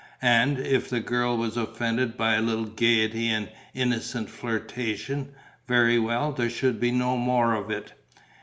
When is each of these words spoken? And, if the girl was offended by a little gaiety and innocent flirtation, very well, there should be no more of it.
And, 0.23 0.57
if 0.57 0.89
the 0.89 0.99
girl 0.99 1.37
was 1.37 1.55
offended 1.55 2.17
by 2.17 2.33
a 2.33 2.41
little 2.41 2.65
gaiety 2.65 3.27
and 3.27 3.51
innocent 3.75 4.31
flirtation, 4.31 5.31
very 5.67 5.99
well, 5.99 6.31
there 6.31 6.49
should 6.49 6.79
be 6.79 6.89
no 6.89 7.15
more 7.17 7.53
of 7.53 7.69
it. 7.69 7.93